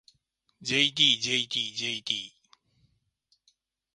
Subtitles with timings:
[0.75, 2.21] ｊｄｊｄｊｄ